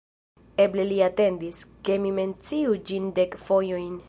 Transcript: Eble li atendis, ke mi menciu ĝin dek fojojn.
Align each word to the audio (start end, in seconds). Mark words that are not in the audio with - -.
Eble 0.63 0.85
li 0.91 0.97
atendis, 1.09 1.61
ke 1.89 1.99
mi 2.07 2.15
menciu 2.21 2.77
ĝin 2.91 3.15
dek 3.23 3.43
fojojn. 3.49 3.99